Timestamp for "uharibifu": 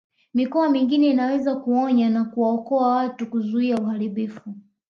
3.77-4.53